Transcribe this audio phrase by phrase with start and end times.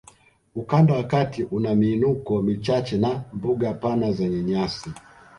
[0.55, 4.89] Ukanda wa kati una miinuko michache na mbuga pana zenye nyasi